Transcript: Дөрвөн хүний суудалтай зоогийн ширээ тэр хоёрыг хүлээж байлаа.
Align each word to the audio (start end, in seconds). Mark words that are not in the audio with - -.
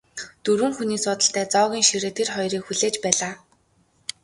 Дөрвөн 0.43 0.73
хүний 0.77 0.99
суудалтай 1.05 1.45
зоогийн 1.53 1.85
ширээ 1.89 2.13
тэр 2.17 2.27
хоёрыг 2.35 2.61
хүлээж 2.65 2.95
байлаа. 3.03 3.33